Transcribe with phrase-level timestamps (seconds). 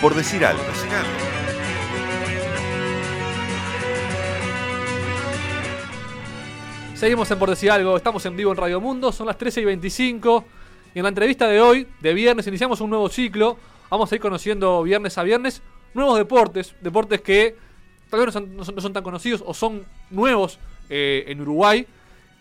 [0.00, 0.62] Por decir algo.
[6.94, 9.64] Seguimos en Por Decir Algo, estamos en vivo en Radio Mundo, son las 13 y
[9.66, 10.44] 25.
[10.94, 13.58] Y en la entrevista de hoy, de viernes, iniciamos un nuevo ciclo.
[13.90, 15.60] Vamos a ir conociendo viernes a viernes
[15.92, 17.54] nuevos deportes, deportes que
[18.08, 20.58] tal vez no son, tan conocidos o son nuevos
[20.88, 21.86] eh, en Uruguay.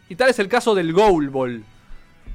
[0.08, 1.66] Y tal es el caso del goalball.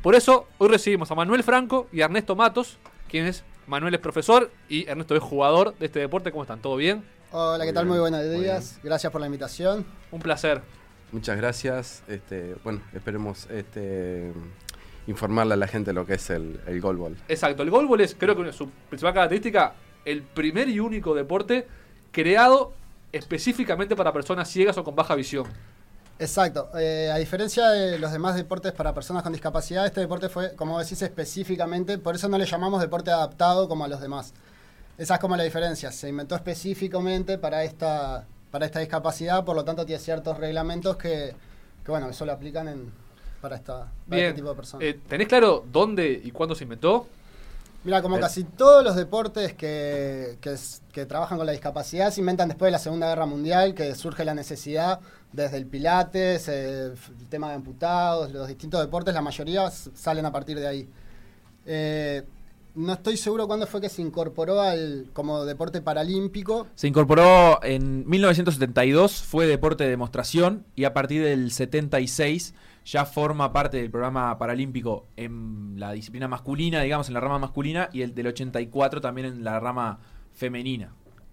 [0.02, 2.78] Por eso, hoy recibimos a Manuel Franco y a Ernesto Matos,
[3.08, 6.32] quienes Manuel es profesor y Ernesto es jugador de este deporte.
[6.32, 6.60] ¿Cómo están?
[6.60, 7.04] ¿Todo bien?
[7.30, 7.84] Hola, ¿qué Muy tal?
[7.84, 8.80] bien, Muy buenos muy días.
[8.82, 9.86] Gracias por la invitación.
[10.10, 10.60] Un placer.
[11.12, 12.02] Muchas gracias.
[12.08, 14.32] Este, bueno, esperemos este,
[15.06, 17.16] informarle a la gente lo que es el, el goalball.
[17.28, 19.74] Exacto, el goalball es, creo que su principal característica,
[20.04, 21.68] el primer y único deporte
[22.10, 22.72] creado
[23.12, 25.46] específicamente para personas ciegas o con baja visión.
[26.20, 26.68] Exacto.
[26.78, 30.78] Eh, a diferencia de los demás deportes para personas con discapacidad, este deporte fue, como
[30.78, 34.34] decís, específicamente, por eso no le llamamos deporte adaptado como a los demás.
[34.98, 35.90] Esa es como la diferencia.
[35.90, 41.34] Se inventó específicamente para esta, para esta discapacidad, por lo tanto tiene ciertos reglamentos que,
[41.84, 42.92] que bueno, que solo aplican en,
[43.40, 44.86] para, esta, para este tipo de personas.
[44.86, 47.06] eh, ¿tenés claro dónde y cuándo se inventó?
[47.82, 50.38] Mira, como casi todos los deportes que,
[50.92, 54.24] que trabajan con la discapacidad se inventan después de la Segunda Guerra Mundial, que surge
[54.24, 55.00] la necesidad
[55.32, 60.32] desde el pilates, eh, el tema de amputados, los distintos deportes, la mayoría salen a
[60.32, 60.88] partir de ahí.
[61.64, 62.22] Eh,
[62.74, 66.66] no estoy seguro cuándo fue que se incorporó al, como deporte paralímpico.
[66.74, 72.54] Se incorporó en 1972, fue deporte de demostración y a partir del 76
[72.90, 77.88] ya forma parte del programa paralímpico en la disciplina masculina, digamos, en la rama masculina,
[77.92, 80.00] y el del 84 también en la rama
[80.32, 80.92] femenina.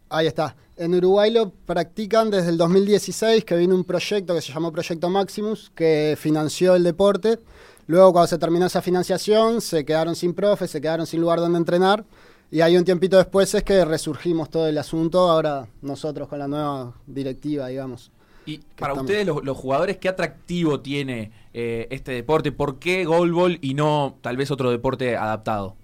[0.09, 0.55] Ahí está.
[0.75, 5.09] En Uruguay lo practican desde el 2016, que vino un proyecto que se llamó Proyecto
[5.09, 7.39] Maximus, que financió el deporte.
[7.87, 11.57] Luego, cuando se terminó esa financiación, se quedaron sin profe, se quedaron sin lugar donde
[11.57, 12.05] entrenar.
[12.51, 16.47] Y ahí un tiempito después es que resurgimos todo el asunto, ahora nosotros con la
[16.47, 18.11] nueva directiva, digamos.
[18.47, 22.51] Y para estamos- ustedes, los, los jugadores, ¿qué atractivo tiene eh, este deporte?
[22.51, 25.75] ¿Por qué goalball y no tal vez otro deporte adaptado?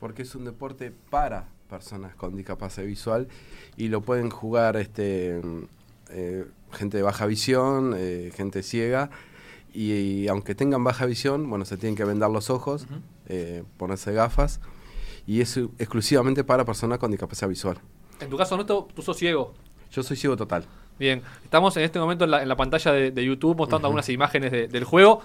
[0.00, 3.28] Porque es un deporte para personas con discapacidad visual
[3.76, 5.40] y lo pueden jugar este,
[6.10, 9.10] eh, gente de baja visión, eh, gente ciega.
[9.74, 12.86] Y, y aunque tengan baja visión, bueno, se tienen que vendar los ojos,
[13.28, 14.60] eh, ponerse gafas.
[15.26, 17.78] Y es exclusivamente para personas con discapacidad visual.
[18.20, 19.52] En tu caso, Ernesto, tú sos ciego.
[19.90, 20.64] Yo soy ciego total.
[20.98, 24.08] Bien, estamos en este momento en la, en la pantalla de, de YouTube mostrando algunas
[24.08, 25.20] imágenes de- del juego.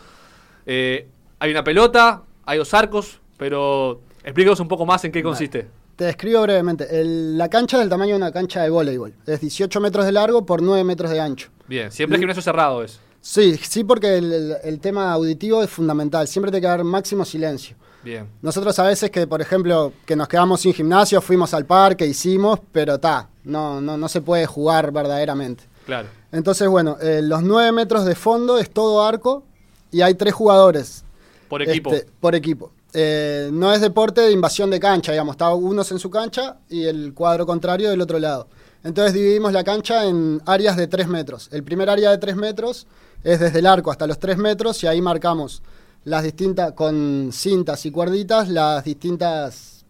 [0.66, 1.08] Eh,
[1.40, 5.68] hay una pelota, hay dos arcos, pero explícanos un poco más en qué consiste.
[5.96, 6.88] Te describo brevemente.
[7.00, 9.14] El- la cancha es del tamaño de una cancha de voleibol.
[9.26, 11.50] Es 18 metros de largo por 9 metros de ancho.
[11.68, 13.00] Bien, siempre es gimnasio cerrado es.
[13.22, 16.28] Sí, sí, porque el, el- el tema auditivo es fundamental.
[16.28, 17.76] Siempre tiene que haber máximo silencio.
[18.03, 18.28] Bien.
[18.42, 22.59] Nosotros a veces que, por ejemplo, que nos quedamos sin gimnasio, fuimos al parque, hicimos,
[22.72, 25.63] pero ta, no, no, no se puede jugar verdaderamente.
[25.85, 26.07] Claro.
[26.31, 29.44] Entonces, bueno, eh, los 9 metros de fondo es todo arco
[29.91, 31.03] y hay tres jugadores.
[31.50, 31.94] Por equipo.
[31.94, 32.72] este, por equipo.
[32.94, 36.85] Eh, no es deporte de invasión de cancha, digamos, está unos en su cancha y
[36.85, 38.47] el cuadro contrario del otro lado.
[38.84, 41.50] Entonces dividimos la cancha en áreas de 3 metros.
[41.52, 42.88] El primer área de 3 metros
[43.23, 45.62] es desde el arco hasta los 3 metros y ahí marcamos
[46.03, 49.85] las distintas, con cintas y cuerditas, las distintas,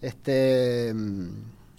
[0.00, 0.94] este,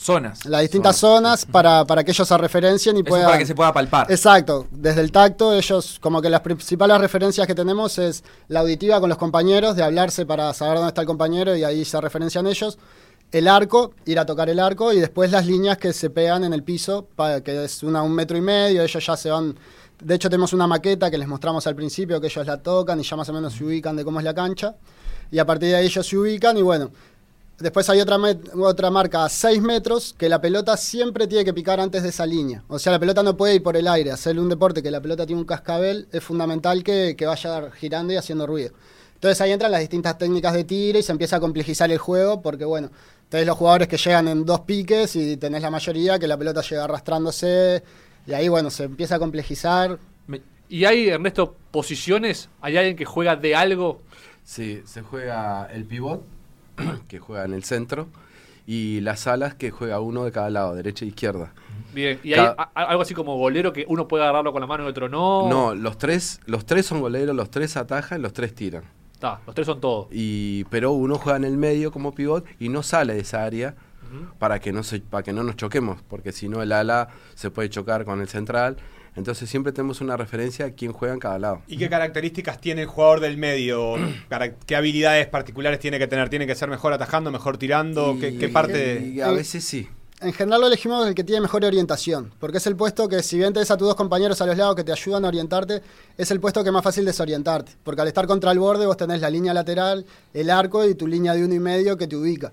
[0.02, 0.46] Zonas.
[0.46, 3.26] las distintas zonas para, para que ellos se referencien y Eso puedan...
[3.26, 4.10] para que se pueda palpar.
[4.10, 9.02] Exacto, desde el tacto, ellos, como que las principales referencias que tenemos es la auditiva
[9.02, 12.48] con los compañeros, de hablarse para saber dónde está el compañero y ahí se referencian
[12.48, 12.78] ellos.
[13.34, 16.54] El arco, ir a tocar el arco y después las líneas que se pegan en
[16.54, 19.54] el piso, para, que es una un metro y medio, ellos ya se van.
[20.02, 23.04] De hecho, tenemos una maqueta que les mostramos al principio, que ellos la tocan y
[23.04, 24.76] ya más o menos se ubican de cómo es la cancha.
[25.30, 26.90] Y a partir de ahí ellos se ubican y bueno,
[27.60, 28.18] Después hay otra,
[28.56, 32.26] otra marca a 6 metros que la pelota siempre tiene que picar antes de esa
[32.26, 32.64] línea.
[32.70, 34.12] O sea, la pelota no puede ir por el aire.
[34.12, 38.14] Hacerle un deporte que la pelota tiene un cascabel es fundamental que, que vaya girando
[38.14, 38.72] y haciendo ruido.
[39.16, 42.42] Entonces ahí entran las distintas técnicas de tiro y se empieza a complejizar el juego
[42.42, 42.90] porque, bueno,
[43.28, 46.62] tenés los jugadores que llegan en dos piques y tenés la mayoría que la pelota
[46.62, 47.84] llega arrastrándose
[48.26, 50.00] y ahí, bueno, se empieza a complejizar.
[50.70, 52.48] ¿Y hay, Ernesto, posiciones?
[52.62, 54.02] ¿Hay alguien que juega de algo?
[54.44, 56.24] Sí, se juega el pivot,
[57.08, 58.08] que juega en el centro,
[58.68, 61.54] y las alas, que juega uno de cada lado, derecha e izquierda.
[61.94, 62.20] Bien.
[62.24, 64.88] ¿Y hay a- algo así como golero que uno puede agarrarlo con la mano y
[64.88, 65.50] otro no?
[65.50, 68.84] No, los tres, los tres son goleros, los tres atajan, los tres tiran.
[69.14, 70.08] Está, los tres son todos.
[70.12, 73.76] Y, pero uno juega en el medio como pivot y no sale de esa área
[74.40, 77.52] para que no se, para que no nos choquemos, porque si no el ala se
[77.52, 78.78] puede chocar con el central.
[79.20, 81.62] Entonces siempre tenemos una referencia a quién juega en cada lado.
[81.68, 83.96] ¿Y qué características tiene el jugador del medio?
[84.66, 86.30] ¿Qué habilidades particulares tiene que tener?
[86.30, 88.18] ¿Tiene que ser mejor atajando, mejor tirando?
[88.20, 89.88] ¿Qué, Y- qué parte y a veces sí.
[90.22, 93.38] En general lo elegimos el que tiene mejor orientación, porque es el puesto que si
[93.38, 95.82] bien tenés a tus dos compañeros a los lados que te ayudan a orientarte,
[96.18, 98.98] es el puesto que es más fácil desorientarte, porque al estar contra el borde vos
[98.98, 102.18] tenés la línea lateral, el arco y tu línea de uno y medio que te
[102.18, 102.52] ubica.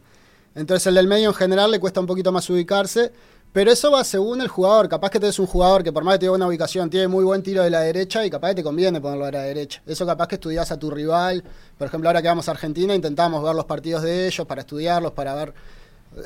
[0.55, 3.11] Entonces el del medio en general le cuesta un poquito más ubicarse,
[3.57, 4.87] pero eso va según el jugador.
[4.87, 7.43] Capaz que tenés un jugador que por más que te buena ubicación, tiene muy buen
[7.43, 9.81] tiro de la derecha y capaz que te conviene ponerlo a la derecha.
[9.87, 11.43] Eso capaz que estudias a tu rival.
[11.79, 15.13] Por ejemplo, ahora que vamos a Argentina intentamos ver los partidos de ellos para estudiarlos,
[15.13, 15.55] para ver...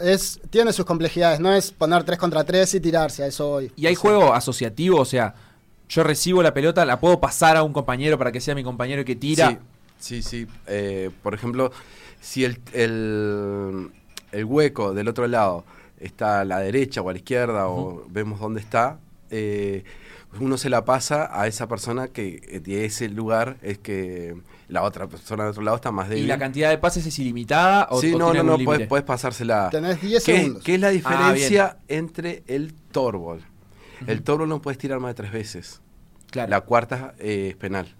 [0.02, 3.72] Es, tiene sus complejidades, no es poner 3 contra 3 y tirarse, a eso voy.
[3.76, 5.32] Y hay juego asociativo, o sea,
[5.88, 9.04] yo recibo la pelota, la puedo pasar a un compañero para que sea mi compañero
[9.04, 9.60] que tira.
[10.00, 10.22] Sí, sí.
[10.22, 10.46] sí.
[10.66, 11.70] Eh, por ejemplo,
[12.20, 13.92] si el, el,
[14.32, 15.62] el hueco del otro lado
[16.00, 18.98] está a la derecha o a la izquierda o vemos dónde está,
[19.30, 19.84] eh,
[20.40, 24.36] uno se la pasa a esa persona que eh, de ese lugar es que
[24.68, 26.28] la otra persona del otro lado está más ¿Y débil.
[26.28, 28.86] la cantidad de pases es ilimitada o, Sí, o no, no, no, puedes, límite?
[28.86, 29.68] puedes pasársela.
[29.70, 30.62] Tenés 10 ¿Qué, segundos.
[30.64, 33.40] qué es la Ah, diferencia entre el torbol?
[34.06, 35.80] El torbol no puedes tirar más de tres veces.
[36.30, 36.48] Claro.
[36.48, 37.92] La cuarta eh, es penal.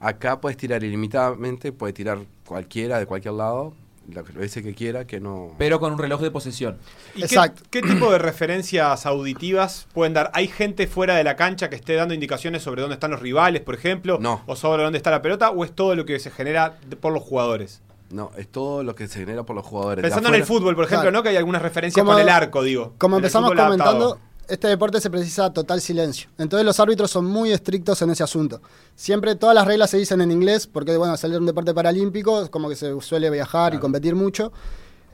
[0.00, 3.74] Acá puedes tirar ilimitadamente, puede tirar cualquiera de cualquier lado,
[4.12, 5.54] las veces que quiera, que no...
[5.58, 6.78] Pero con un reloj de posesión.
[7.14, 7.62] ¿Y qué, Exacto.
[7.70, 10.30] qué tipo de referencias auditivas pueden dar?
[10.34, 13.60] ¿Hay gente fuera de la cancha que esté dando indicaciones sobre dónde están los rivales,
[13.62, 14.18] por ejemplo?
[14.20, 14.42] No.
[14.46, 15.50] ¿O sobre dónde está la pelota?
[15.50, 17.82] ¿O es todo lo que se genera por los jugadores?
[18.10, 20.02] No, es todo lo que se genera por los jugadores.
[20.02, 21.18] Pensando en el fútbol, por ejemplo, Claro.
[21.18, 21.22] ¿no?
[21.22, 22.94] Que hay algunas referencias Como- con el arco, digo.
[22.96, 24.18] Como empezamos adaptado.
[24.48, 26.30] Este deporte se precisa total silencio.
[26.38, 28.60] Entonces los árbitros son muy estrictos en ese asunto.
[28.96, 32.68] Siempre todas las reglas se dicen en inglés, porque bueno, salir un deporte paralímpico, como
[32.68, 34.52] que se suele viajar y competir mucho.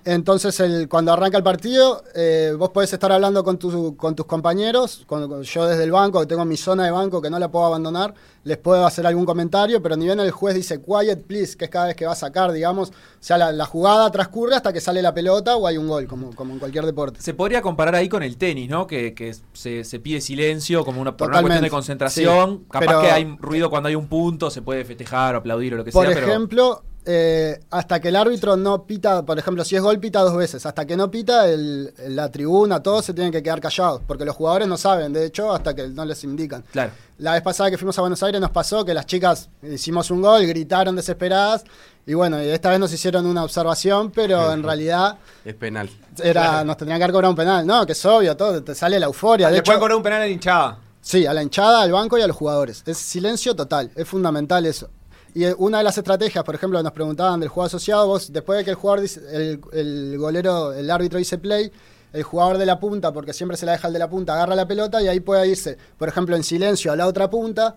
[0.07, 4.27] Entonces, el, cuando arranca el partido, eh, vos podés estar hablando con, tu- con tus
[4.27, 5.05] compañeros.
[5.07, 7.51] con- con- yo desde el banco, que tengo mi zona de banco que no la
[7.51, 8.13] puedo abandonar,
[8.45, 11.71] les puedo hacer algún comentario, pero ni bien el juez dice quiet, please, que es
[11.71, 12.91] cada vez que va a sacar, digamos.
[12.91, 16.07] O sea, la, la jugada transcurre hasta que sale la pelota o hay un gol,
[16.07, 17.23] como, como en cualquier deporte.
[17.23, 18.87] Se podría comparar ahí con el tenis, ¿no?
[18.87, 22.59] Que, que se, se pide silencio como una, por una cuestión de concentración.
[22.59, 25.77] Sí, Capaz que hay ruido cuando hay un punto, se puede festejar o aplaudir o
[25.79, 26.15] lo que Por sea.
[26.15, 30.21] pero- ejemplo, eh, hasta que el árbitro no pita, por ejemplo, si es gol, pita
[30.21, 30.65] dos veces.
[30.65, 34.35] Hasta que no pita, el- la tribuna, todos se tienen que quedar callados, porque los
[34.35, 36.65] jugadores no saben, de hecho, hasta que no les indican.
[36.73, 36.93] Claro.
[37.19, 40.23] La vez pasada que fuimos a Buenos Aires nos pasó que las chicas hicimos un
[40.23, 41.65] gol, gritaron desesperadas,
[42.07, 45.89] y bueno, y esta vez nos hicieron una observación, pero en realidad Es penal.
[46.23, 47.67] era, nos tendrían que haber cobrado un penal.
[47.67, 49.49] No, que es obvio, todo, te sale la euforia.
[49.49, 50.79] De Le pueden cobrar un penal a la hinchada.
[51.01, 52.83] Sí, a la hinchada, al banco y a los jugadores.
[52.87, 54.89] Es silencio total, es fundamental eso.
[55.35, 58.65] Y una de las estrategias, por ejemplo, nos preguntaban del juego asociado, vos después de
[58.65, 61.73] que el jugador dice, el, el golero, el árbitro dice play,
[62.13, 64.55] el jugador de la punta, porque siempre se la deja el de la punta, agarra
[64.55, 67.77] la pelota y ahí puede irse, por ejemplo, en silencio a la otra punta,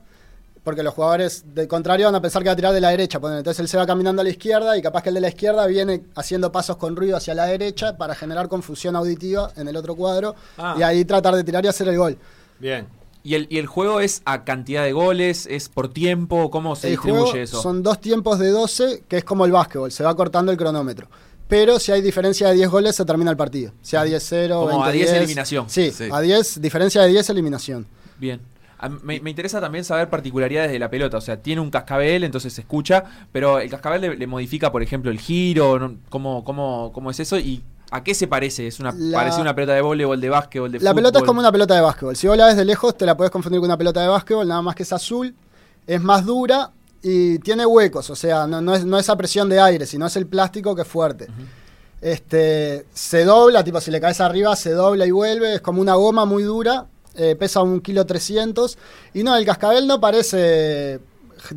[0.64, 3.18] porque los jugadores del contrario van a pensar que va a tirar de la derecha.
[3.24, 5.66] Entonces él se va caminando a la izquierda y capaz que el de la izquierda
[5.66, 9.96] viene haciendo pasos con ruido hacia la derecha para generar confusión auditiva en el otro
[9.96, 10.76] cuadro Ah.
[10.78, 12.18] y ahí tratar de tirar y hacer el gol.
[12.60, 12.86] Bien.
[13.24, 15.48] ¿Y el, ¿Y el juego es a cantidad de goles?
[15.50, 16.50] ¿Es por tiempo?
[16.50, 17.62] ¿Cómo se el distribuye juego eso?
[17.62, 21.08] son dos tiempos de 12, que es como el básquetbol, se va cortando el cronómetro.
[21.48, 23.72] Pero si hay diferencia de 10 goles, se termina el partido.
[23.82, 25.16] Sea 10-0, Como a 10 20-10.
[25.18, 25.70] eliminación.
[25.70, 26.10] Sí, Sí.
[26.12, 27.88] a 10, diferencia de 10, eliminación.
[28.20, 28.42] Bien.
[29.02, 31.18] Me, me interesa también saber particularidades de la pelota.
[31.18, 34.84] O sea, tiene un cascabel, entonces se escucha, pero el cascabel le, le modifica, por
[34.84, 35.80] ejemplo, el giro.
[35.80, 35.96] ¿no?
[36.10, 37.40] ¿Cómo, cómo, cómo es eso?
[37.40, 38.68] ¿Y a qué se parece?
[38.68, 41.40] ¿Es una, La- ¿Parece una pelota de voleibol, de básquetbol, de La pelota es como
[41.40, 42.16] una pelota de básquetbol.
[42.16, 44.48] Si vos la ves de lejos, te la puedes confundir con una pelota de básquetbol,
[44.48, 45.34] nada más que es azul,
[45.86, 48.10] es más dura y tiene huecos.
[48.10, 50.76] O sea, no, no es, no es a presión de aire, sino es el plástico
[50.76, 51.28] que es fuerte.
[52.02, 55.56] Este, se dobla, tipo si le caes arriba, se dobla y vuelve.
[55.56, 58.78] Es como una goma muy dura, eh, pesa un kilo 300.
[59.14, 61.00] Y no, el cascabel no parece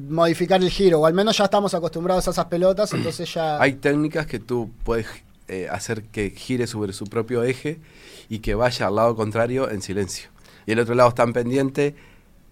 [0.08, 3.60] modificar el giro, o al menos ya estamos acostumbrados a esas pelotas, entonces ya...
[3.60, 5.06] Hay técnicas que tú puedes
[5.50, 7.80] eh, hacer que gire sobre su propio eje
[8.28, 10.30] y que vaya al lado contrario en silencio.
[10.66, 11.94] Y el otro lado está en pendiente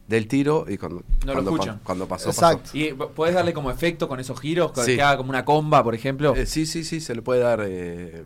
[0.08, 2.70] del tiro y cuando, No lo cuando, pasó, Exacto.
[2.72, 4.72] ¿Y p- podés darle como efecto con esos giros?
[4.84, 4.96] Sí.
[4.96, 6.34] Que haga como una comba, por ejemplo.
[6.34, 8.24] Eh, sí, sí, sí, se le puede dar eh,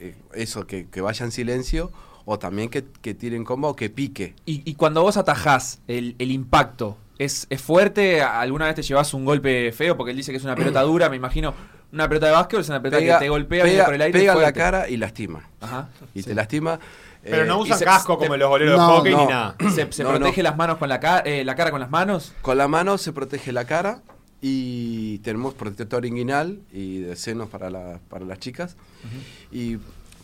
[0.00, 1.92] eh, eso, que, que vaya en silencio
[2.24, 4.34] o también que, que tiren comba o que pique.
[4.44, 8.22] Y, y cuando vos atajás el, el impacto, ¿es, ¿es fuerte?
[8.22, 9.96] ¿Alguna vez te llevas un golpe feo?
[9.96, 11.54] Porque él dice que es una pelota dura, me imagino.
[11.92, 14.18] Una pelota de básquet es una pelota Pega, que te golpea pega- por el aire.
[14.20, 15.48] pega la cara y lastima.
[15.60, 15.88] Ajá.
[16.14, 16.28] Y Sí.
[16.28, 16.78] te lastima.
[17.22, 19.20] Pero eh, no y usan se- casco te- como los boleros no, de hockey no.
[19.22, 19.56] ni nada.
[19.74, 20.48] Se, se No, protege no.
[20.50, 22.32] las manos con la, ca- eh, la cara con las manos.
[22.42, 24.00] Con la mano se protege la cara
[24.40, 28.76] y tenemos protector inguinal y de senos para, la- para las chicas.
[29.52, 29.76] Y,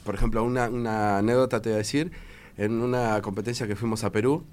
[0.05, 2.13] por ejemplo, una, una anécdota te voy a decir,
[2.57, 4.45] en una competencia que fuimos a Perú,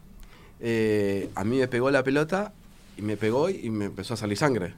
[0.60, 2.52] eh, a mí me pegó la pelota
[2.98, 4.74] y me pegó y me empezó a salir sangre.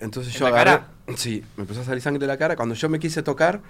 [0.00, 0.70] Entonces ¿En yo la agarré.
[0.82, 1.16] cara?
[1.16, 2.56] Sí, me empezó a salir sangre de la cara.
[2.56, 3.60] Cuando yo me quise tocar,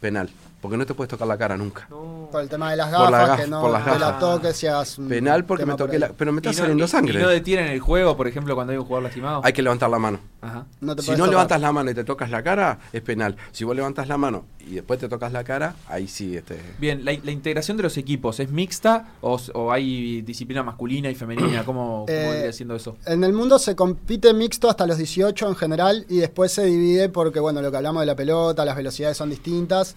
[0.00, 0.28] penal.
[0.60, 1.86] Porque no te puedes tocar la cara nunca.
[1.90, 2.17] No.
[2.30, 4.18] Por el tema de las Por gafas, la gaf- que no por las te la
[4.18, 6.00] toques y hagas un Penal porque tema me por toqué ahí.
[6.00, 6.08] la.
[6.08, 7.18] Pero me está Y no- saliendo y- sangre.
[7.18, 9.40] Y no detienen el juego, por ejemplo, cuando hay un jugador lastimado.
[9.44, 10.20] Hay que levantar la mano.
[10.40, 10.66] Ajá.
[10.80, 11.30] No te Si no tocar.
[11.30, 13.36] levantas la mano y te tocas la cara, es penal.
[13.52, 16.36] Si vos levantas la mano y después te tocas la cara, ahí sí.
[16.36, 21.14] Este, Bien, la, la integración de los equipos, ¿es mixta o, hay disciplina masculina y
[21.14, 21.64] femenina?
[21.64, 22.96] ¿Cómo, cómo Eh, vendría siendo eso?
[23.06, 27.08] En el mundo se compite mixto hasta los 18 en general y después se divide
[27.08, 29.96] porque, bueno, lo que hablamos de la pelota, las velocidades son distintas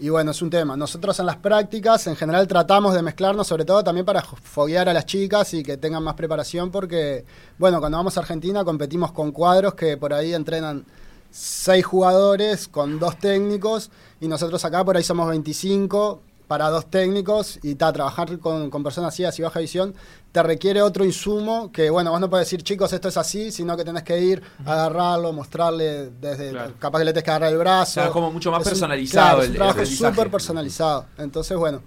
[0.00, 0.76] y bueno, es un tema.
[0.76, 4.92] Nosotros en las prácticas en general tratamos de mezclarnos, sobre todo también para foguear a
[4.92, 7.24] las chicas y que tengan más preparación porque,
[7.58, 10.84] bueno, cuando vamos a Argentina competimos con cuadros que por ahí entrenan
[11.30, 17.58] seis jugadores con dos técnicos y nosotros acá por ahí somos 25 para dos técnicos
[17.62, 19.94] y ta, trabajar con, con personas ciegas y baja visión
[20.30, 23.76] te requiere otro insumo que, bueno, vos no puedes decir, chicos, esto es así, sino
[23.76, 26.72] que tenés que ir, agarrarlo, mostrarle desde, Claro.
[26.78, 28.00] capaz que le tenés que agarrar el brazo.
[28.00, 31.06] O sea, como mucho más Es un- personalizado claro, el- es un trabajo súper personalizado.
[31.18, 31.82] Entonces, bueno,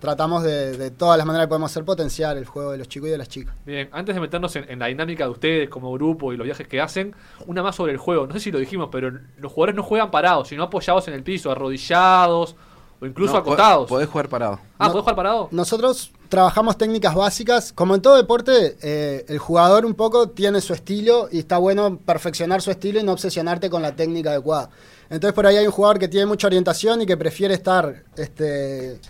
[0.00, 3.08] tratamos de, de todas las maneras que podemos hacer potenciar el juego de los chicos
[3.08, 3.54] y de las chicas.
[3.66, 6.66] Bien, antes de meternos en, en la dinámica de ustedes como grupo y los viajes
[6.66, 7.14] que hacen,
[7.46, 8.26] una más sobre el juego.
[8.26, 11.22] No sé si lo dijimos, pero los jugadores no juegan parados, sino apoyados en el
[11.22, 12.56] piso, arrodillados
[13.02, 13.88] o incluso no, acostados.
[13.88, 14.60] Podés, jugar parado.
[14.78, 14.92] ah, No.
[14.92, 15.48] ¿podés jugar parado?
[15.50, 17.72] Nosotros trabajamos técnicas básicas.
[17.72, 21.98] Como en todo deporte, eh, el jugador un poco tiene su estilo y está bueno
[21.98, 24.70] perfeccionar su estilo y no obsesionarte con la técnica adecuada.
[25.10, 29.00] Entonces por ahí hay un jugador que tiene mucha orientación y que prefiere estar este,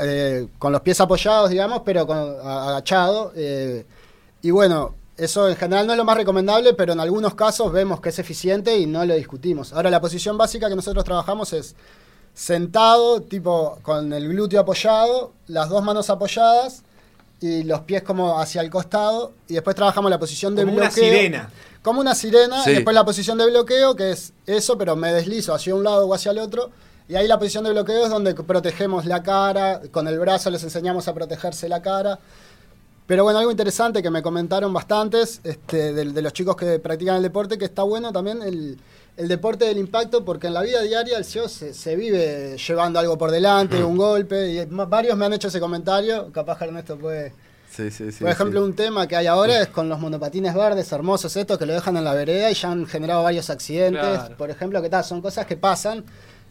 [0.00, 3.32] eh, con los pies apoyados, digamos, pero con, agachado.
[3.34, 3.86] eh,
[4.42, 8.00] y bueno, eso en general no es lo más recomendable, pero en algunos casos vemos
[8.00, 9.72] que es eficiente y no lo discutimos.
[9.72, 11.74] Ahora, la posición básica que nosotros trabajamos es
[12.36, 16.82] sentado, tipo con el glúteo apoyado, las dos manos apoyadas
[17.40, 19.32] y los pies como hacia el costado.
[19.48, 21.04] Y después trabajamos la posición de Como una bloqueo.
[21.04, 21.50] sirena.
[21.82, 22.62] Como una sirena.
[22.62, 22.70] Sí.
[22.70, 26.06] Y después la posición de bloqueo, que es eso, pero me deslizo hacia un lado
[26.06, 26.70] o hacia el otro.
[27.08, 29.80] Y ahí la posición de bloqueo es donde protegemos la cara.
[29.90, 32.18] Con el brazo les enseñamos a protegerse la cara.
[33.06, 37.16] Pero bueno, algo interesante que me comentaron bastantes este, de, de los chicos que practican
[37.16, 38.78] el deporte, que está bueno también el,
[39.16, 42.98] el deporte del impacto, porque en la vida diaria el CEO se, se vive llevando
[42.98, 47.32] algo por delante, un golpe, y varios me han hecho ese comentario, capaz Ernesto puede...
[47.70, 48.20] Sí, sí, sí.
[48.20, 48.66] por ejemplo, sí.
[48.70, 51.96] un tema que hay ahora es con los monopatines verdes hermosos estos que lo dejan
[51.98, 54.36] en la vereda y ya han generado varios accidentes, Claro.
[54.36, 56.02] por ejemplo, que tal, son cosas que pasan.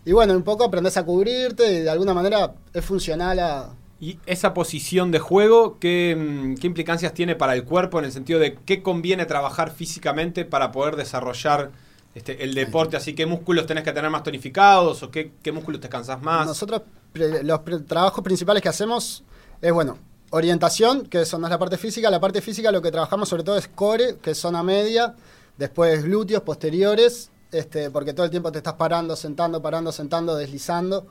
[0.03, 3.69] Y bueno, un poco aprendes a cubrirte y de alguna manera es funcional a,
[4.00, 8.12] Y esa posición de juego, ¿qué, mm, ¿qué implicancias tiene para el cuerpo en el
[8.12, 11.72] sentido de qué conviene trabajar físicamente para poder desarrollar
[12.15, 12.95] este, el deporte?
[12.95, 16.48] Así, ¿qué músculos tenés que tener más tonificados o qué, qué músculos te cansás más?
[16.48, 16.81] Nosotros,
[17.13, 19.24] los trabajos principales que hacemos
[19.62, 20.00] es, bueno,
[20.31, 22.10] orientación, que eso no es la parte física.
[22.10, 25.13] La parte física lo que trabajamos sobre todo es core, que es zona media,
[25.57, 31.05] después glúteos posteriores, este, porque todo el tiempo te estás parando, sentando, parando, sentando, deslizando.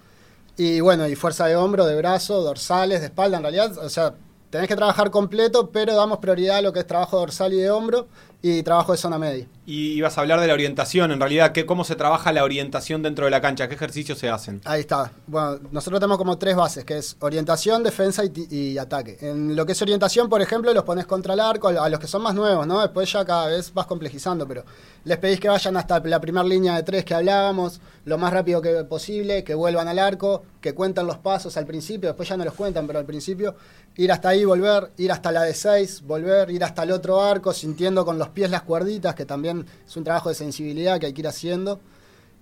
[0.56, 4.14] Y bueno, y fuerza de hombro, de brazo, dorsales, de espalda, en realidad, o sea,
[4.49, 7.70] tenés que trabajar completo, pero damos prioridad a lo que es trabajo dorsal y de
[7.70, 8.06] hombro
[8.46, 9.46] y trabajo de zona media.
[9.64, 13.02] Y ibas a hablar de la orientación, en realidad, ¿qué, ¿cómo se trabaja la orientación
[13.02, 13.68] dentro de la cancha?
[13.68, 14.60] ¿Qué ejercicios se hacen?
[14.66, 15.12] Ahí está.
[15.26, 19.16] Bueno, nosotros tenemos como tres bases, que es orientación, defensa y, y ataque.
[19.22, 22.06] En lo que es orientación, por ejemplo, los pones contra el arco, a los que
[22.06, 22.82] son más nuevos, ¿no?
[22.82, 24.62] Después ya cada vez vas complejizando, pero
[25.04, 28.60] les pedís que vayan hasta la primera línea de tres que hablábamos, lo más rápido
[28.60, 32.44] que posible, que vuelvan al arco, que cuenten los pasos al principio, después ya no
[32.44, 33.54] los cuentan, pero al principio
[33.96, 37.52] ir hasta ahí, volver, ir hasta la de seis, volver, ir hasta el otro arco,
[37.52, 41.12] sintiendo con los pies las cuerditas, que también es un trabajo de sensibilidad que hay
[41.14, 41.80] que ir haciendo.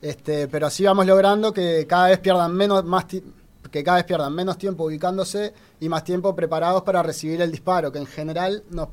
[0.00, 3.04] Este, pero así vamos logrando que cada vez pierdan menos, más
[3.70, 7.92] que cada vez pierdan menos tiempo ubicándose y más tiempo preparados para recibir el disparo,
[7.92, 8.90] que en general no,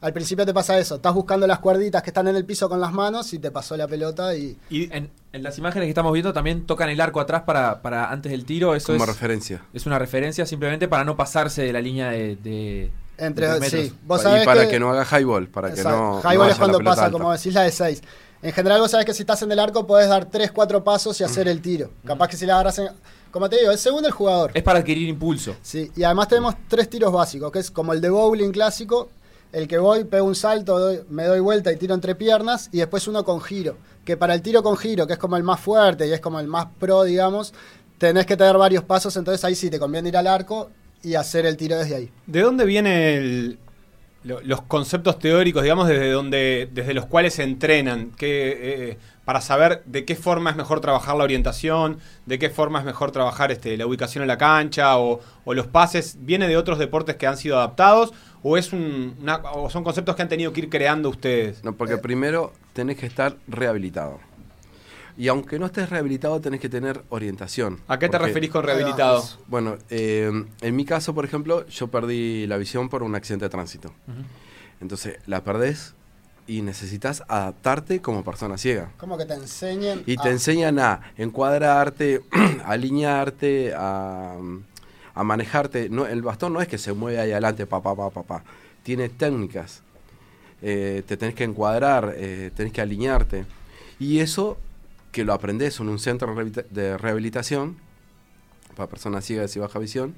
[0.00, 2.80] al principio te pasa eso, estás buscando las cuerditas que están en el piso con
[2.80, 6.12] las manos y te pasó la pelota y Y, En, en las imágenes que estamos
[6.12, 8.74] viendo también tocan el arco atrás para, para antes del tiro.
[8.74, 9.62] Eso Como es, referencia.
[9.72, 12.34] es una referencia simplemente para no pasarse de la línea de...
[12.36, 16.20] de- entre sí, vos y sabés para que, no haga highball, para que no.
[16.22, 17.18] Highball no es cuando pasa, alta.
[17.18, 18.02] como decís, la de 6.
[18.40, 21.20] En general vos sabés que si estás en el arco podés dar 3, 4 pasos
[21.20, 21.90] y hacer el tiro.
[22.06, 22.88] Capaz que si la agarras en...
[23.32, 24.52] Como te digo, es según el jugador.
[24.54, 25.54] Es para adquirir impulso.
[25.60, 29.10] Sí, y además tenemos tres tiros básicos, que es como el de bowling clásico,
[29.52, 32.78] el que voy, pego un salto, doy- me doy vuelta y tiro entre piernas, y
[32.78, 35.60] después uno con giro, que para el tiro con giro, que es como el más
[35.60, 37.52] fuerte y es como el más pro, digamos,
[37.98, 40.70] tenés que tener varios pasos, entonces ahí sí te conviene ir al arco
[41.02, 42.10] y hacer el tiro desde ahí.
[42.26, 43.58] ¿De dónde vienen
[44.24, 48.10] los conceptos teóricos, digamos, desde donde, desde los cuales se entrenan?
[48.16, 52.78] Que, eh, para saber de qué forma es mejor trabajar la orientación, de qué forma
[52.78, 56.56] es mejor trabajar este, la ubicación en la cancha o, o los pases, ¿viene de
[56.56, 58.12] otros deportes que han sido adaptados?
[58.42, 61.62] ¿O, es un, una- o son conceptos que han tenido que ir creando ustedes?
[61.62, 64.18] No, porque primero tenés que estar rehabilitado.
[65.18, 67.80] Y aunque no estés rehabilitado, tenés que tener orientación.
[67.88, 69.24] ¿A qué te Porque, referís con rehabilitado?
[69.48, 73.48] Bueno, eh, en mi caso, por ejemplo, yo perdí la visión por un accidente de
[73.50, 73.92] tránsito.
[74.80, 75.94] Entonces, la perdés
[76.46, 78.92] y necesitas adaptarte como persona ciega.
[78.96, 80.04] Como que te enseñen.
[80.06, 82.22] Y a- te enseñan a encuadrarte,
[82.64, 84.36] a alinearte, a,
[85.14, 85.88] a manejarte.
[85.90, 88.44] No, el bastón no es que se mueve ahí adelante, pa, pa, pa, pa, pa.
[88.84, 89.82] Tiene técnicas.
[90.62, 93.44] Eh, te tenés que encuadrar, eh, tenés que alinearte.
[93.98, 94.58] Y eso
[95.12, 97.76] que lo aprendes en un centro de rehabilita- de rehabilitación
[98.76, 100.14] para personas ciegas y baja visión,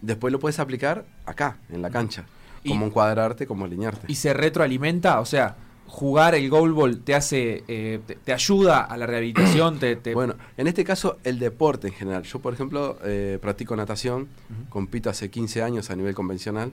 [0.00, 2.24] después lo puedes aplicar acá, en la cancha.
[2.62, 4.06] Y- Como encuadrarte, como alinearte.
[4.08, 5.20] ¿Y se retroalimenta?
[5.20, 5.56] O sea,
[5.86, 10.34] jugar el goalball te hace, eh, te, te ayuda a la rehabilitación, te, te- Bueno,
[10.56, 12.22] en este caso el deporte en general.
[12.22, 14.28] Yo, por ejemplo, eh, practico natación,
[14.70, 16.72] compito hace 15 años a nivel convencional,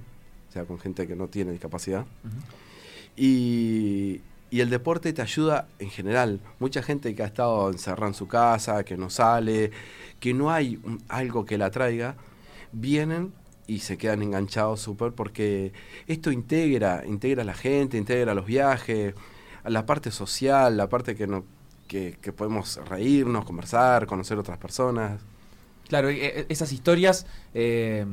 [0.49, 2.05] o sea, con gente que no tiene discapacidad.
[3.17, 4.21] y,
[4.51, 6.41] y el deporte te ayuda en general.
[6.59, 9.71] Mucha gente que ha estado encerrada en su casa, que no sale,
[10.19, 12.15] que no hay algo que la traiga,
[12.73, 13.33] vienen
[13.65, 15.71] y se quedan enganchados súper porque
[16.05, 19.15] esto integra, integra a la gente, integra los viajes,
[19.63, 21.45] la parte social, la parte que no
[21.87, 25.21] que, que podemos reírnos, conversar, conocer otras personas.
[25.87, 28.05] Claro, e- e- esas historias, eh,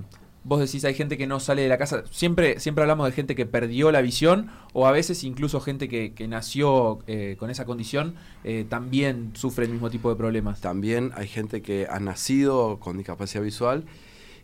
[0.45, 2.05] vos decís, hay gente que no sale de la casa.
[2.11, 6.15] Siempre, siempre hablamos de gente que perdió la visión o a veces incluso gente que,
[6.15, 8.15] que nació eh, con esa condición
[8.45, 10.61] eh, también sufre el mismo tipo de problemas.
[10.61, 13.85] También hay gente que ha nacido con discapacidad visual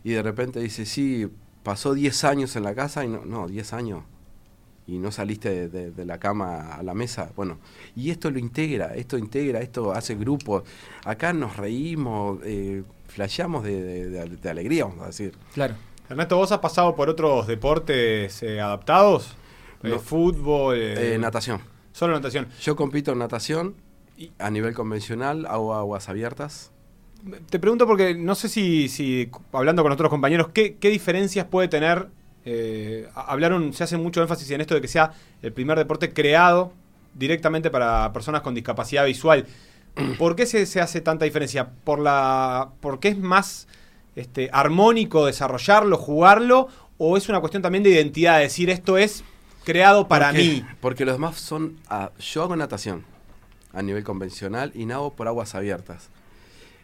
[0.03, 1.27] y de repente dice, sí,
[1.63, 4.03] pasó 10 años en la casa y no, no, 10 años.
[4.87, 7.31] Y no saliste de, la cama a la mesa.
[7.35, 7.57] Bueno,
[7.95, 10.61] y esto lo integra, esto integra, esto hace grupos.
[11.03, 12.83] Acá nos reímos, eh,
[13.19, 15.33] flasheamos de, de- de- de alegría, vamos a decir.
[15.53, 15.75] Claro.
[16.09, 19.35] Ernesto, ¿vos has pasado por otros deportes eh, adaptados?
[19.83, 19.99] Eh, No.
[19.99, 21.61] fútbol, eh, Eh, natación.
[21.93, 22.47] solo natación.
[22.61, 23.75] Yo compito en natación
[24.17, 26.71] Y- a nivel convencional, hago aguas abiertas.
[27.49, 31.67] Te pregunto porque no sé si, si hablando con otros compañeros, ¿qué, qué diferencias puede
[31.67, 32.07] tener?
[32.47, 36.71] eh, hablaron, se hace mucho énfasis en esto de que sea el primer deporte creado
[37.15, 39.47] directamente para personas con discapacidad visual.
[40.17, 41.69] ¿Por qué se, se hace tanta diferencia?
[41.83, 43.67] ¿Por la, ¿Porque es más
[44.15, 46.67] este, armónico desarrollarlo, jugarlo?
[46.97, 48.39] ¿O es una cuestión también de identidad?
[48.39, 49.23] Decir, esto es
[49.63, 50.65] creado para Porque- mí.
[50.81, 51.77] Porque los demás son.
[51.89, 53.03] ah, yo hago natación
[53.73, 56.09] a nivel convencional y nado por aguas abiertas.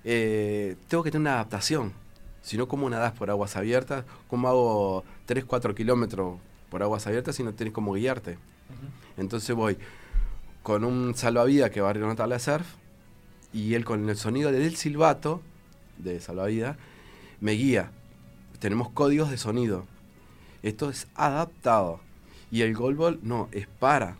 [0.03, 1.93] Eh, tengo que tener una adaptación.
[2.41, 4.03] Si no, ¿cómo nadás por aguas abiertas?
[4.27, 8.37] ¿Cómo hago 3, 4 kilómetros por aguas abiertas si no tenés cómo guiarte?
[9.17, 9.77] Entonces voy
[10.63, 12.65] con un salvavidas que va a una tabla de surf
[13.53, 15.41] y él con el sonido del silbato
[15.97, 16.77] de salvavidas
[17.39, 17.91] me guía.
[18.59, 19.85] Tenemos códigos de sonido.
[20.63, 21.99] Esto es adaptado.
[22.51, 24.17] Y el goalball no, es para.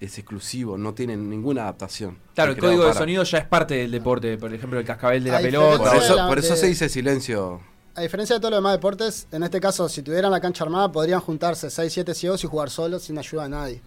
[0.00, 2.18] Es exclusivo, no tiene ninguna adaptación.
[2.34, 4.36] Claro, Es el código de sonido ya es parte del deporte.
[4.38, 5.78] Por ejemplo, el cascabel de la pelota.
[5.90, 7.60] Por eso, de la- por eso de- se dice silencio.
[7.96, 10.92] A diferencia de todos los demás deportes, en este caso, si tuvieran la cancha armada,
[10.92, 13.82] podrían juntarse 6, 7 ciegos y jugar solos sin ayuda de nadie.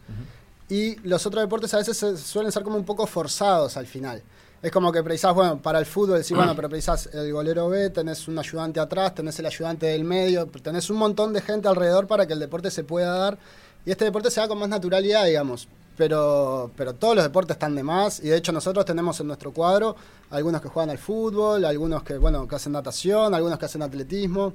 [0.68, 4.22] Y los otros deportes a veces se- suelen ser como un poco forzados al final.
[4.62, 7.89] Es como que precisás, bueno, para el fútbol decís, bueno, pero precisás el golero B,
[7.89, 12.06] tenés un ayudante atrás, tenés el ayudante del medio, tenés un montón de gente alrededor
[12.06, 13.39] para que el deporte se pueda dar.
[13.86, 15.67] Y este deporte se da con más naturalidad, digamos.
[15.97, 18.19] Pero, pero todos los deportes están de más.
[18.19, 19.95] Y de hecho nosotros tenemos en nuestro cuadro
[20.30, 24.54] algunos que juegan al fútbol, algunos que, bueno, que hacen natación, algunos que hacen atletismo.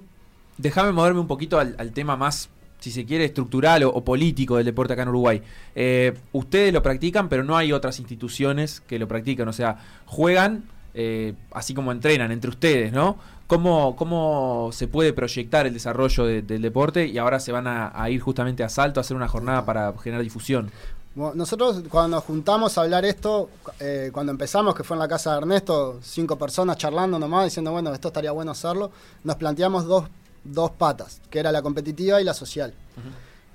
[0.57, 4.67] Déjame moverme un poquito al, al tema más, si se quiere, estructural o, político del
[4.67, 5.43] deporte acá en Uruguay.
[5.75, 9.49] Eh, ustedes lo practican, pero no hay otras instituciones que lo practican.
[9.49, 13.19] O sea, juegan eh, así como entrenan entre ustedes, ¿no?
[13.47, 17.07] ¿Cómo, cómo se puede proyectar el desarrollo de- del deporte?
[17.07, 20.23] Y ahora se van a, ir justamente a Salto a hacer una jornada para generar
[20.23, 20.71] difusión.
[21.15, 23.49] Nosotros cuando juntamos a hablar esto,
[23.81, 27.73] eh, cuando empezamos, que fue en la casa de Ernesto, cinco personas charlando nomás, diciendo,
[27.73, 28.91] bueno, esto estaría bueno hacerlo,
[29.25, 30.05] nos planteamos dos,
[30.53, 32.75] dos patas, que era la competitiva y la social.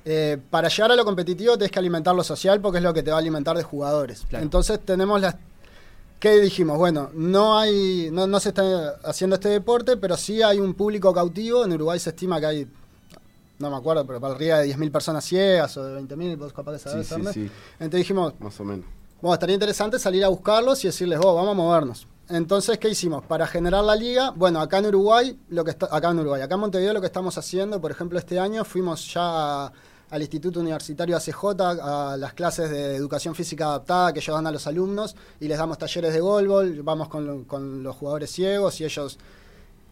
[0.03, 3.03] Eh, para llegar a lo competitivo tenés que alimentar lo social porque es lo que
[3.03, 4.23] te va a alimentar de jugadores.
[4.29, 4.43] Claro.
[4.43, 5.35] Entonces tenemos las...
[6.19, 6.77] ¿Qué dijimos?
[6.77, 11.11] Bueno, no hay, no, no se está haciendo este deporte, pero sí hay un público
[11.13, 11.65] cautivo.
[11.65, 12.67] En Uruguay se estima que hay,
[13.57, 16.73] no me acuerdo, pero para arriba de 10.000 personas ciegas o de 20.000, vos capaz
[16.73, 18.85] que sabés, sí, sí, Entonces dijimos, más o menos.
[19.19, 22.07] bueno, estaría interesante salir a buscarlos y decirles, vos, vamos a movernos.
[22.35, 23.23] Entonces, ¿qué hicimos?
[23.25, 26.55] Para generar la liga, bueno, acá en Uruguay, lo que está, acá en Uruguay, acá
[26.55, 29.71] en Montevideo lo que estamos haciendo, por ejemplo, este año fuimos ya a-
[30.09, 31.45] al Instituto Universitario ACJ,
[31.81, 35.57] a las clases de educación física adaptada que ellos dan a los alumnos y les
[35.57, 39.17] damos talleres de golbol, vamos con los jugadores ciegos y ellos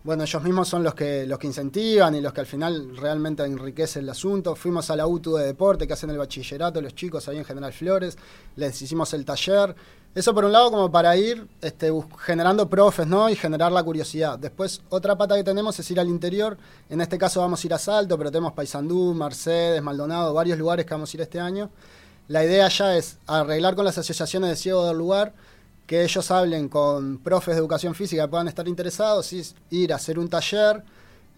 [0.02, 3.44] bueno, ellos mismos son los que, los que incentivan y los que al final realmente
[3.44, 4.56] enriquecen el asunto.
[4.56, 7.74] Fuimos a la UTU de deporte que hacen el bachillerato los chicos ahí en General
[7.74, 8.18] Flores,
[8.56, 9.76] les hicimos el taller.
[10.16, 13.30] Eso por un lado como para ir este, generando profes, ¿no?
[13.30, 14.40] Y generar la curiosidad.
[14.40, 16.58] Después otra pata que tenemos es ir al interior.
[16.90, 20.86] En este caso vamos a ir a Salto, pero tenemos Paysandú, Mercedes, Maldonado, varios lugares
[20.86, 21.70] que vamos a ir este año.
[22.30, 25.34] La idea ya es arreglar con las asociaciones de ciegos del lugar,
[25.90, 29.96] que ellos hablen con profes de educación física que puedan estar interesados, y ir a
[29.96, 30.84] hacer un taller,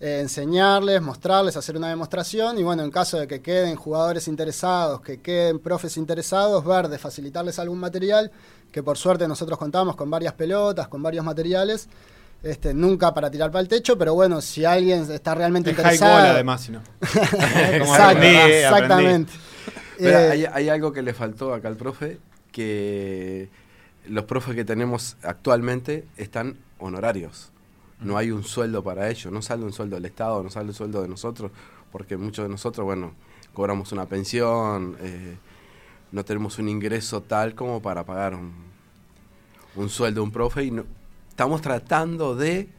[0.02, 5.00] eh, enseñarles, mostrarles, hacer una demostración y bueno, en caso de que queden jugadores interesados,
[5.00, 8.30] que queden profes interesados, ver de facilitarles algún material,
[8.74, 11.88] que por suerte nosotros contamos con varias pelotas, con varios materiales,
[12.44, 15.94] este, nunca para tirar para el techo, pero bueno, si alguien está realmente Es high
[15.94, 16.12] interesado...
[16.12, 16.82] goal además, si no.
[17.00, 18.58] Como Exacto, aprendí, aprendí.
[18.58, 19.34] exactamente.
[19.98, 22.20] Eh, hay, hay algo que le faltó acá al profe,
[22.52, 23.61] que
[24.08, 27.52] los profes que tenemos actualmente están honorarios.
[28.00, 30.74] No hay un sueldo para ellos, no sale un sueldo del Estado, no sale un
[30.74, 31.52] sueldo de nosotros,
[31.92, 33.14] porque muchos de nosotros, bueno,
[33.54, 35.36] cobramos una pensión, eh,
[36.12, 38.52] no tenemos un ingreso tal como para pagar un,
[39.76, 40.86] un sueldo a un profe y no-
[41.30, 42.70] estamos tratando de,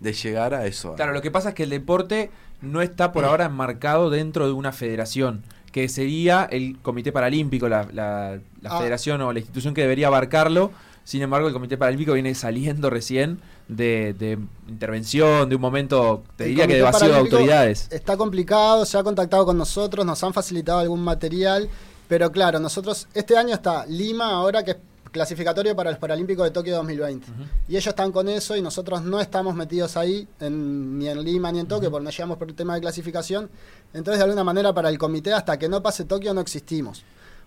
[0.00, 0.94] de llegar a eso.
[0.96, 4.52] Claro, lo que pasa es que el deporte no está por ahora enmarcado dentro de
[4.52, 8.78] una federación, que sería el Comité Paralímpico, la, la- la Ah.
[8.78, 10.70] federación o la institución que debería abarcarlo.
[11.04, 16.44] Sin embargo, el Comité Paralímpico viene saliendo recién de, de intervención, de un momento, te
[16.44, 17.88] El diría que de vacío de autoridades.
[17.90, 21.68] Está complicado, se ha contactado con nosotros, nos han facilitado algún material,
[22.08, 24.76] pero claro, nosotros, este año está Lima ahora que es
[25.10, 27.26] clasificatorio para los Paralímpicos de Tokio 2020.
[27.68, 31.50] Y ellos están con eso y nosotros no estamos metidos ahí, en- ni en Lima
[31.50, 33.50] ni en Tokio, porque no llegamos por el tema de clasificación.
[33.92, 37.02] Entonces, de alguna manera, para el comité, hasta que no pase Tokio, no existimos.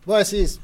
[0.06, 0.60] Vos decís,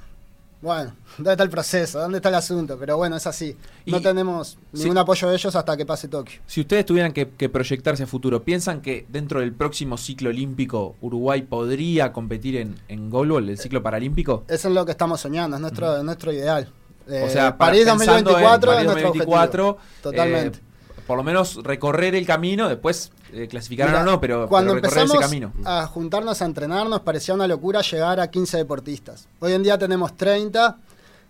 [0.61, 1.99] bueno, ¿dónde está el proceso?
[1.99, 2.77] ¿Dónde está el asunto?
[2.77, 3.55] Pero bueno, es así.
[3.85, 6.41] No Y- tenemos ningún apoyo de ellos hasta que pase Tokio.
[6.47, 10.95] Si ustedes tuvieran que, que proyectarse a futuro, ¿piensan que dentro del próximo ciclo olímpico
[11.01, 14.43] Uruguay podría competir en, en goalball, el ciclo paralímpico?
[14.49, 16.69] Eso es lo que estamos soñando, es nuestro, es nuestro ideal.
[17.07, 20.01] Eh, o sea, para- París pensando en 2024 París es nuestro 2024, objetivo.
[20.03, 20.59] Totalmente.
[21.09, 24.83] Por lo menos recorrer el camino, después eh, clasificar Mira, o no, pero, cuando pero
[24.83, 25.53] recorrer ese empezamos camino.
[25.65, 29.27] a juntarnos a entrenar nos parecía una locura llegar a 15 deportistas.
[29.39, 30.77] Hoy en día tenemos 30.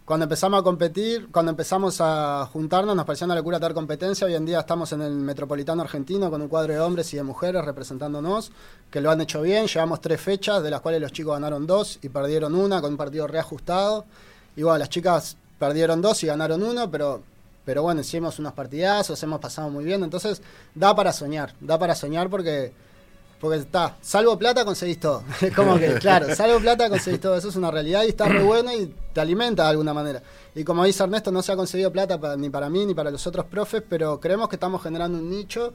[0.04, 4.28] Cuando empezamos a competir, cuando empezamos a juntarnos nos parecía una locura tener competencia.
[4.28, 7.24] Hoy en día estamos en el Metropolitano Argentino con un cuadro de hombres y de
[7.24, 8.52] mujeres representándonos,
[8.92, 9.68] que lo han hecho bien.
[9.68, 12.98] Llevamos tres fechas, de las cuales los chicos ganaron dos y perdieron una con un
[12.98, 14.04] partido reajustado.
[14.58, 17.24] Y bueno, las chicas perdieron dos y ganaron uno, pero
[17.70, 20.42] pero bueno, hicimos unos partidazos, hemos pasado muy bien, entonces
[20.74, 22.74] da para soñar, da para soñar porque
[23.40, 25.24] porque está, salvo plata conseguís todo.
[25.56, 28.74] Como que, claro, salvo plata conseguís todo, eso es una realidad y está muy bueno
[28.74, 30.24] y te alimenta de alguna manera.
[30.56, 33.28] Y como dice Ernesto, no se ha conseguido plata ni para mí ni para los
[33.28, 35.72] otros profes, pero creemos que estamos generando un nicho.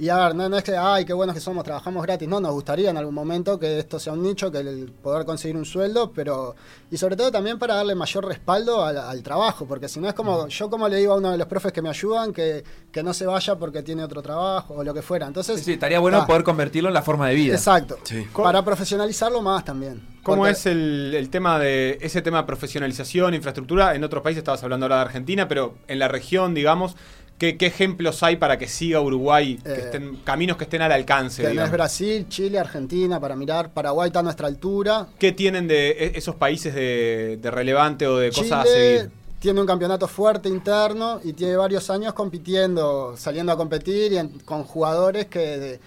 [0.00, 2.26] Y a ver, no, no es que, ay, qué buenos que somos, trabajamos gratis.
[2.26, 5.58] No, nos gustaría en algún momento que esto sea un nicho, que el poder conseguir
[5.58, 6.56] un sueldo, pero.
[6.90, 10.14] Y sobre todo también para darle mayor respaldo al, al trabajo, porque si no es
[10.14, 10.48] como.
[10.48, 13.12] Yo, como le digo a uno de los profes que me ayudan, que, que no
[13.12, 15.26] se vaya porque tiene otro trabajo o lo que fuera.
[15.26, 15.58] Entonces.
[15.58, 17.54] Sí, sí, estaría bueno ah, poder convertirlo en la forma de vida.
[17.54, 17.98] Exacto.
[18.04, 18.26] Sí.
[18.34, 20.00] Para profesionalizarlo más también.
[20.22, 23.94] ¿Cómo Porque- es el, el tema de ese tema de profesionalización, infraestructura?
[23.94, 26.94] En otros países estabas hablando ahora de Argentina, pero en la región, digamos,
[27.40, 31.38] ¿qué, qué ejemplos hay para que siga Uruguay, que Eh, caminos que estén al alcance?
[31.42, 31.72] Tenés digamos?
[31.72, 33.72] Brasil, Chile, Argentina para mirar.
[33.72, 35.08] Paraguay está a nuestra altura.
[35.18, 39.10] ¿Qué tienen de e- esos países de, de relevante o de cosas a seguir?
[39.40, 44.28] tiene un campeonato fuerte interno y tiene varios años compitiendo, saliendo a competir y en-
[44.40, 45.80] con jugadores que,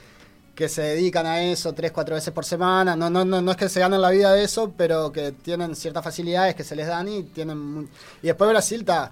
[0.56, 2.96] que se dedican a eso tres, cuatro veces por semana.
[2.96, 5.76] No, no, no, no es que se ganen la vida de eso, pero que tienen
[5.76, 7.88] ciertas facilidades que se les dan y tienen...
[8.24, 9.12] Y después Brasil está...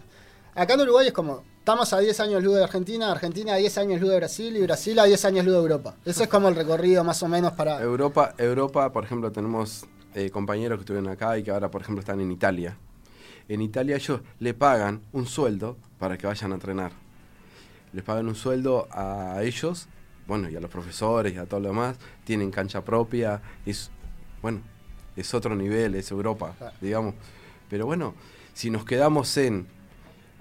[0.56, 3.78] Acá en Uruguay es como, estamos a 10 años luz de Argentina, Argentina a 10
[3.78, 5.96] años luz de Brasil y Brasil a 10 años luz de Europa.
[6.04, 7.80] Ese es como el recorrido más o menos para...
[7.84, 12.00] Europa, Europa, por ejemplo, tenemos eh, compañeros que estuvieron acá y que ahora, por ejemplo,
[12.00, 12.76] están en Italia.
[13.48, 16.94] En Italia ellos le pagan un sueldo para que vayan a entrenar.
[17.94, 19.88] Les pagan un sueldo a ellos,
[20.26, 21.96] bueno, y a los profesores y a todo lo demás.
[22.24, 23.40] Tienen cancha propia.
[23.68, 23.92] Es,
[24.42, 24.62] bueno,
[25.16, 26.76] es otro nivel, es Europa, Claro.
[26.82, 27.14] digamos.
[27.70, 28.16] Pero bueno,
[28.56, 29.68] si nos quedamos en,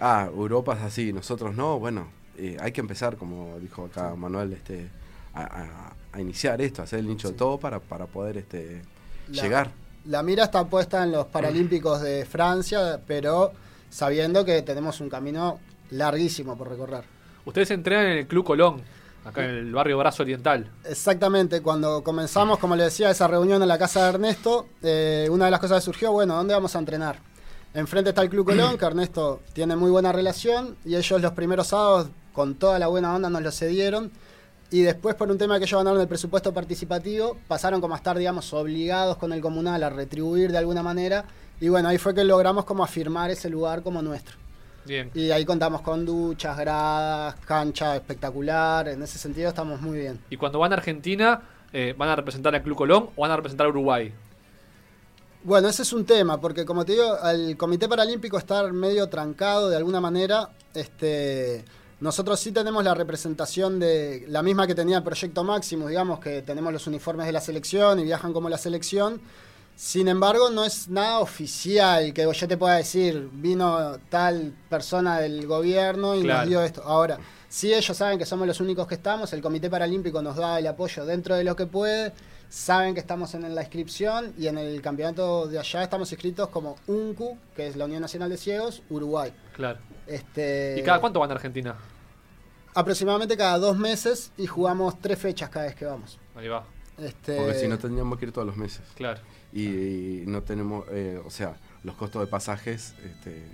[0.00, 2.08] ah, Europa es así, nosotros no, bueno,
[2.38, 4.88] eh, hay que empezar, como dijo acá Manuel, este,
[5.34, 8.82] a, a- a iniciar esto, a hacer el nicho de todo para, para poder este,
[9.28, 9.70] La- llegar.
[10.06, 13.52] La mira está puesta en los Paralímpicos de Francia, pero
[13.90, 15.60] sabiendo que tenemos un camino
[15.90, 17.04] larguísimo por recorrer.
[17.44, 18.80] Ustedes entrenan en el Club Colón,
[19.24, 20.70] acá en el barrio Brazo Oriental.
[20.84, 25.44] Exactamente, cuando comenzamos, como le decía, esa reunión en la casa de Ernesto, eh, una
[25.44, 27.18] de las cosas que surgió, bueno, ¿dónde vamos a entrenar?
[27.72, 31.68] Enfrente está el Club Colón, que Ernesto tiene muy buena relación, y ellos los primeros
[31.68, 34.10] sábados con toda la buena onda nos lo cedieron.
[34.72, 38.16] Y después, por un tema que ellos ganaron el presupuesto participativo, pasaron como a estar,
[38.16, 41.24] digamos, obligados con el comunal a retribuir de alguna manera.
[41.60, 44.36] Y bueno, ahí fue que logramos como afirmar ese lugar como nuestro.
[44.84, 45.10] Bien.
[45.14, 48.88] Y ahí contamos con duchas, gradas, cancha espectacular.
[48.88, 50.20] En ese sentido estamos muy bien.
[50.30, 53.36] Y cuando van a Argentina, eh, ¿van a representar al Club Colón o van a
[53.36, 54.12] representar a Uruguay?
[55.42, 59.70] Bueno, ese es un tema, porque como te digo, al Comité Paralímpico estar medio trancado
[59.70, 61.64] de alguna manera, este,
[62.00, 66.42] nosotros sí tenemos la representación de la misma que tenía el Proyecto Máximo, digamos que
[66.42, 69.20] tenemos los uniformes de la selección y viajan como la selección.
[69.76, 75.46] Sin embargo, no es nada oficial que yo te pueda decir, vino tal persona del
[75.46, 76.40] gobierno y Claro.
[76.40, 76.82] nos dio esto.
[76.84, 80.58] Ahora, sí ellos saben que somos los únicos que estamos, el Comité Paralímpico nos da
[80.58, 82.12] el apoyo dentro de lo que puede,
[82.50, 86.76] saben que estamos en la inscripción y en el campeonato de allá estamos inscritos como
[86.88, 89.32] UNCU, que es la Unión Nacional de Ciegos, Uruguay.
[89.54, 89.78] Claro.
[90.06, 91.76] Este, ¿Y cada cuánto van a Argentina?
[92.74, 96.18] Aproximadamente cada dos meses y jugamos tres fechas cada vez que vamos.
[96.34, 96.64] Ahí va.
[96.98, 98.82] Este, Porque si no tendríamos que ir todos los meses.
[98.94, 99.20] Claro.
[99.52, 99.64] Y,
[100.22, 103.44] y no tenemos, eh, o sea, los costos de pasajes este,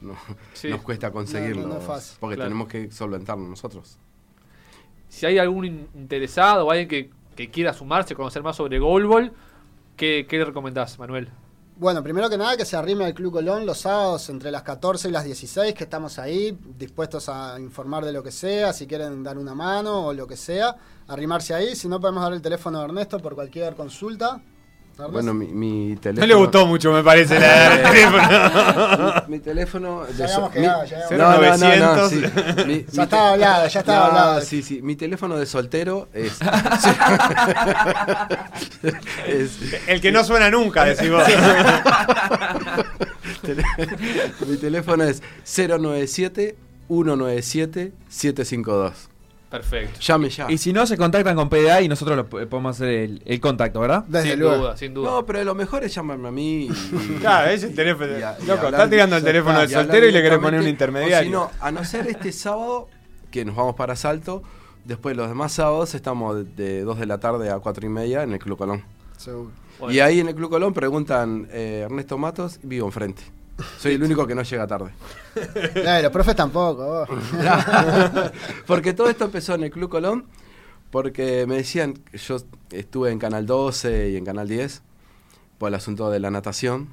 [0.00, 0.16] no-
[0.54, 0.68] Sí.
[0.68, 1.64] nos cuesta conseguirlos.
[1.64, 2.16] No, no, no es fácil.
[2.20, 2.48] porque Claro.
[2.50, 3.96] tenemos que solventarlo nosotros.
[5.08, 9.32] Si hay algún in- interesado o alguien que, que quiera sumarse, conocer más sobre goalball,
[9.96, 11.30] ¿qué, qué le recomendás, Manuel?
[11.76, 15.08] Bueno, primero que nada que se arrime al Club Colón los sábados entre las 14
[15.08, 19.22] y las 16, que estamos ahí dispuestos a informar de lo que sea, si quieren
[19.22, 20.76] dar una mano o lo que sea,
[21.08, 24.40] arrimarse ahí, si no podemos dar el teléfono de Ernesto por cualquier consulta.
[24.92, 25.10] Ernesto.
[25.12, 26.26] Bueno, mi, mi No teléfono.
[26.26, 29.14] le gustó mucho, me parece, la el teléfono.
[29.26, 30.04] mi, mi teléfono.
[30.04, 32.10] de Ya mi- quedado, ya habíamos No, no, no, no, 0900.
[32.10, 32.16] sí.
[32.66, 34.40] Mi- mi Ya estaba te- hablado, ya estaba No, hablado.
[34.42, 34.80] Sí, sí.
[34.82, 36.32] Mi teléfono de soltero es.
[39.26, 41.24] es- El que no suena nunca, decís vos.
[43.42, 43.64] tele-
[44.46, 46.56] mi teléfono es 097
[46.88, 49.08] 197 752.
[49.52, 50.00] Perfecto.
[50.00, 50.50] Llame ya.
[50.50, 53.40] Y si no, se contactan con PDA y nosotros lo po- podemos hacer el, el
[53.40, 54.02] contacto, ¿verdad?
[54.08, 54.56] Desde sin luego.
[54.56, 55.10] duda, sin duda.
[55.10, 56.64] No, pero lo mejor es llamarme a mí.
[56.66, 56.68] Y,
[57.20, 58.18] Claro, es el teléfono.
[58.18, 60.12] y a- y Loco, hablar- está tirando el ya teléfono está, del hablar soltero y
[60.12, 60.70] le querés poner un directamente.
[61.04, 61.42] intermediario.
[61.42, 62.88] O si no, a no ser este sábado,
[63.30, 64.42] que nos vamos para Salto,
[64.84, 68.22] después los demás sábados estamos de- de 2 de la tarde a 4 y media
[68.22, 68.82] en el Club Colón.
[69.18, 69.50] Seguro.
[69.78, 69.94] Bueno.
[69.94, 73.22] Y ahí en el Club Colón preguntan, eh, Ernesto Matos, vivo enfrente.
[73.78, 74.92] Soy el único que no llega tarde.
[75.34, 77.06] Eh, los profes tampoco.
[78.66, 80.26] porque todo esto empezó en el Club Colón,
[80.90, 82.36] porque me decían, que yo
[82.70, 84.82] estuve en Canal 12 y en Canal 10,
[85.58, 86.90] por el asunto de la natación.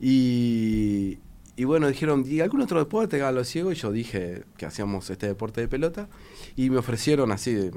[0.00, 1.18] Y,
[1.56, 3.74] y bueno, dijeron, ¿y algún otro deporte hagan los ciegos?
[3.74, 6.08] Y yo dije que hacíamos este deporte de pelota.
[6.56, 7.72] Y me ofrecieron así, de,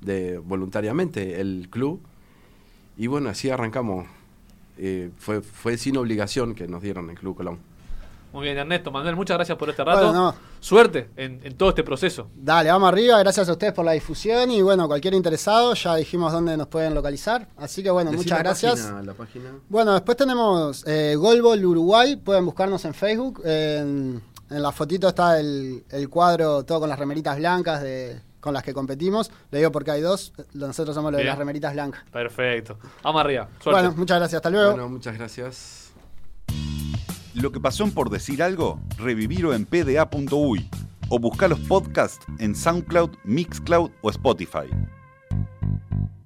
[0.00, 2.00] de voluntariamente, el club.
[2.96, 4.06] Y bueno, así arrancamos.
[4.84, 7.60] Eh, fue, fue sin obligación que nos dieron el Club Colón.
[8.32, 8.90] Muy bien, Ernesto.
[8.90, 10.06] Manuel, muchas gracias por este rato.
[10.06, 10.34] Bueno, no.
[10.58, 12.28] Suerte en, en todo este proceso.
[12.34, 16.32] Dale, vamos arriba, gracias a ustedes por la difusión y bueno, cualquier interesado, ya dijimos
[16.32, 17.46] dónde nos pueden localizar.
[17.58, 18.80] Así que bueno, Decí muchas la gracias.
[18.80, 19.50] página, la página.
[19.68, 23.40] Bueno, después tenemos eh, Golbol Uruguay, pueden buscarnos en Facebook.
[23.44, 28.52] En, en la fotito está el, el cuadro todo con las remeritas blancas de, con
[28.52, 29.30] las que competimos.
[29.50, 32.02] Le digo porque hay dos, nosotros somos los de las remeritas blancas.
[32.12, 32.76] Perfecto.
[33.02, 33.48] Vamos arriba.
[33.60, 33.80] Suerte.
[33.80, 34.72] Bueno, muchas gracias, hasta luego.
[34.72, 35.92] Bueno, muchas gracias.
[37.34, 40.68] Lo que pasó en por decir algo, revivirlo en pda.uy
[41.08, 44.68] o buscar los podcasts en SoundCloud, Mixcloud o Spotify.